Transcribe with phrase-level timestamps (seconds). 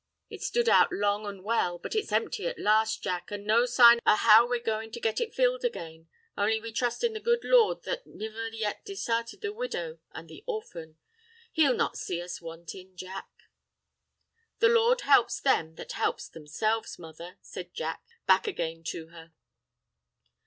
[0.31, 3.99] It stood out long an' well, but it's empty at last, Jack, an' no sign
[4.03, 7.83] of how we're goin' to get it filled again—only we trust in the good Lord
[7.83, 13.29] that niver yet disarted the widow and the orphan—He'll not see us wantin', Jack."
[14.57, 19.33] "The Lord helps them that help themselves, mother," says Jack back again to her.